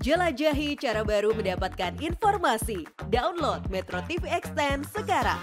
Jelajahi 0.00 0.80
cara 0.80 1.04
baru 1.04 1.36
mendapatkan 1.36 1.92
informasi. 2.00 2.88
Download 3.12 3.60
Metro 3.68 4.00
TV 4.08 4.32
Extend 4.32 4.88
sekarang. 4.88 5.36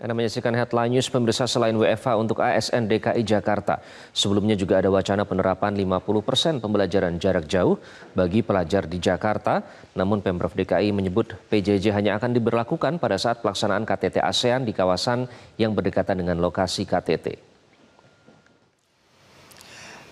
Anda 0.00 0.16
menyaksikan 0.16 0.56
headline 0.56 0.96
news 0.96 1.12
pemirsa 1.12 1.44
selain 1.44 1.76
WFH 1.76 2.16
untuk 2.16 2.40
ASN 2.40 2.88
DKI 2.88 3.20
Jakarta. 3.20 3.84
Sebelumnya 4.16 4.56
juga 4.56 4.80
ada 4.80 4.88
wacana 4.88 5.28
penerapan 5.28 5.76
50% 5.76 6.64
pembelajaran 6.64 7.20
jarak 7.20 7.44
jauh 7.44 7.76
bagi 8.16 8.40
pelajar 8.40 8.88
di 8.88 8.96
Jakarta. 8.96 9.60
Namun 9.92 10.24
Pemprov 10.24 10.56
DKI 10.56 10.96
menyebut 10.96 11.36
PJJ 11.52 11.92
hanya 11.92 12.16
akan 12.16 12.32
diberlakukan 12.32 12.96
pada 12.96 13.20
saat 13.20 13.44
pelaksanaan 13.44 13.84
KTT 13.84 14.24
ASEAN 14.24 14.64
di 14.64 14.72
kawasan 14.72 15.28
yang 15.60 15.76
berdekatan 15.76 16.16
dengan 16.16 16.40
lokasi 16.40 16.88
KTT. 16.88 17.45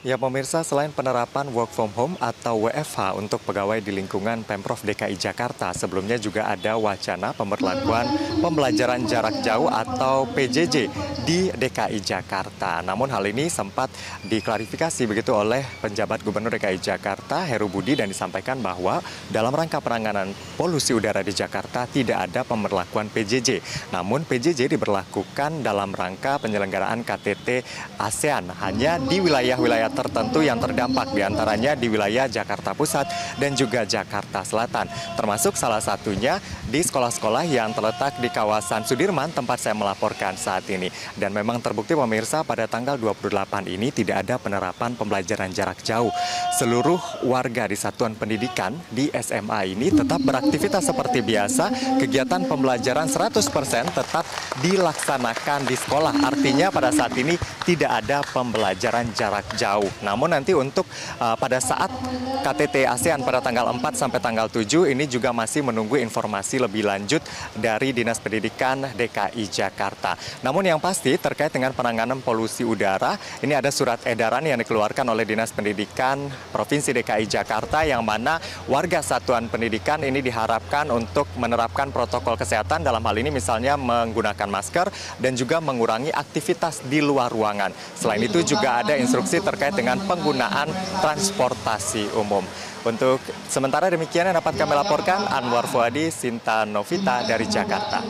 Ya 0.05 0.21
pemirsa, 0.21 0.61
selain 0.61 0.93
penerapan 0.93 1.49
work 1.49 1.73
from 1.73 1.89
home 1.97 2.13
atau 2.21 2.69
WFH 2.69 3.17
untuk 3.17 3.41
pegawai 3.41 3.81
di 3.81 3.89
lingkungan 3.89 4.45
Pemprov 4.45 4.85
DKI 4.85 5.17
Jakarta, 5.17 5.73
sebelumnya 5.73 6.21
juga 6.21 6.45
ada 6.45 6.77
wacana 6.77 7.33
pemberlakuan 7.33 8.13
pembelajaran 8.37 9.09
jarak 9.09 9.41
jauh 9.41 9.65
atau 9.65 10.29
PJJ 10.29 10.93
di 11.25 11.49
DKI 11.49 12.05
Jakarta. 12.05 12.85
Namun 12.85 13.09
hal 13.09 13.25
ini 13.25 13.49
sempat 13.49 13.89
diklarifikasi 14.29 15.09
begitu 15.09 15.33
oleh 15.33 15.65
penjabat 15.81 16.21
Gubernur 16.21 16.53
DKI 16.53 16.85
Jakarta 16.85 17.41
Heru 17.49 17.73
Budi 17.73 17.97
dan 17.97 18.13
disampaikan 18.13 18.61
bahwa 18.61 19.01
dalam 19.33 19.57
rangka 19.57 19.81
penanganan 19.81 20.37
polusi 20.61 20.93
udara 20.93 21.25
di 21.25 21.33
Jakarta 21.33 21.89
tidak 21.89 22.29
ada 22.29 22.45
pemberlakuan 22.45 23.09
PJJ. 23.09 23.65
Namun 23.89 24.29
PJJ 24.29 24.69
diberlakukan 24.69 25.65
dalam 25.65 25.97
rangka 25.97 26.37
penyelenggaraan 26.45 27.01
KTT 27.09 27.65
ASEAN 27.97 28.53
hanya 28.61 29.01
di 29.01 29.25
wilayah-wilayah 29.25 29.94
tertentu 29.95 30.43
yang 30.43 30.59
terdampak 30.59 31.15
di 31.15 31.23
antaranya 31.23 31.79
di 31.79 31.87
wilayah 31.87 32.27
Jakarta 32.27 32.75
Pusat 32.75 33.07
dan 33.39 33.55
juga 33.55 33.87
Jakarta 33.87 34.43
Selatan. 34.43 34.91
Termasuk 35.15 35.55
salah 35.55 35.81
satunya 35.81 36.43
di 36.67 36.83
sekolah-sekolah 36.83 37.47
yang 37.47 37.71
terletak 37.71 38.19
di 38.19 38.29
kawasan 38.29 38.83
Sudirman 38.83 39.31
tempat 39.31 39.63
saya 39.63 39.79
melaporkan 39.79 40.35
saat 40.35 40.67
ini. 40.67 40.91
Dan 41.15 41.31
memang 41.31 41.63
terbukti 41.63 41.95
pemirsa 41.95 42.43
pada 42.43 42.67
tanggal 42.67 42.99
28 42.99 43.31
ini 43.71 43.95
tidak 43.95 44.27
ada 44.27 44.37
penerapan 44.37 44.99
pembelajaran 44.99 45.55
jarak 45.55 45.81
jauh. 45.87 46.11
Seluruh 46.59 46.99
warga 47.23 47.71
di 47.71 47.79
satuan 47.79 48.19
pendidikan 48.19 48.75
di 48.91 49.09
SMA 49.15 49.79
ini 49.79 49.95
tetap 49.95 50.19
beraktivitas 50.21 50.91
seperti 50.91 51.23
biasa. 51.23 51.71
Kegiatan 52.03 52.51
pembelajaran 52.51 53.07
100% 53.07 53.95
tetap 53.95 54.25
dilaksanakan 54.61 55.61
di 55.69 55.77
sekolah. 55.79 56.15
Artinya 56.27 56.75
pada 56.75 56.91
saat 56.91 57.15
ini 57.15 57.39
tidak 57.63 58.05
ada 58.05 58.21
pembelajaran 58.35 59.07
jarak 59.15 59.47
jauh 59.55 59.84
jauh. 59.85 59.93
Namun 60.01 60.33
nanti 60.33 60.57
untuk 60.57 60.89
uh, 61.21 61.37
pada 61.37 61.61
saat 61.61 61.93
KTT 62.41 62.89
ASEAN 62.89 63.21
pada 63.25 63.41
tanggal 63.45 63.69
4 63.73 63.81
sampai 63.93 64.21
tanggal 64.21 64.49
7 64.49 64.93
ini 64.93 65.05
juga 65.05 65.33
masih 65.33 65.65
menunggu 65.65 66.01
informasi 66.01 66.61
lebih 66.61 66.85
lanjut 66.89 67.21
dari 67.57 67.93
Dinas 67.93 68.21
Pendidikan 68.21 68.89
DKI 68.97 69.45
Jakarta. 69.49 70.17
Namun 70.45 70.65
yang 70.69 70.81
pasti 70.81 71.17
terkait 71.17 71.53
dengan 71.53 71.73
penanganan 71.77 72.21
polusi 72.21 72.65
udara, 72.65 73.17
ini 73.45 73.53
ada 73.57 73.69
surat 73.69 74.01
edaran 74.09 74.45
yang 74.45 74.61
dikeluarkan 74.61 75.05
oleh 75.09 75.25
Dinas 75.25 75.53
Pendidikan 75.53 76.29
Provinsi 76.53 76.93
DKI 76.93 77.27
Jakarta 77.29 77.85
yang 77.85 78.05
mana 78.05 78.41
warga 78.69 79.01
satuan 79.01 79.49
pendidikan 79.49 80.01
ini 80.05 80.21
diharapkan 80.21 80.89
untuk 80.93 81.29
menerapkan 81.37 81.89
protokol 81.91 82.37
kesehatan 82.37 82.85
dalam 82.85 83.01
hal 83.05 83.17
ini 83.17 83.33
misalnya 83.33 83.77
menggunakan 83.77 84.49
masker 84.49 84.89
dan 85.21 85.33
juga 85.35 85.59
mengurangi 85.65 86.13
aktivitas 86.13 86.85
di 86.87 87.01
luar 87.01 87.33
ruangan. 87.33 87.73
Selain 87.97 88.21
itu 88.21 88.45
juga 88.45 88.85
ada 88.85 88.95
instruksi 89.01 89.41
terkait 89.41 89.64
dengan 89.73 90.03
penggunaan 90.05 90.69
transportasi 91.01 92.13
umum. 92.19 92.45
Untuk 92.85 93.23
sementara 93.49 93.89
demikian 93.89 94.29
yang 94.29 94.37
dapat 94.37 94.61
kami 94.61 94.77
laporkan, 94.77 95.25
Anwar 95.33 95.65
Fuadi, 95.65 96.13
Sinta 96.13 96.69
Novita 96.69 97.25
dari 97.25 97.49
Jakarta. 97.49 98.05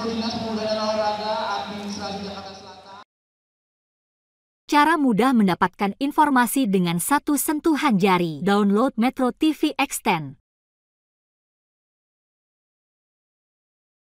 Cara 4.65 4.99
mudah 4.99 5.31
mendapatkan 5.31 5.95
informasi 6.03 6.67
dengan 6.67 6.99
satu 6.99 7.39
sentuhan 7.39 7.95
jari. 7.95 8.43
Download 8.43 8.91
Metro 8.99 9.31
TV 9.31 9.71
Extend. 9.79 10.44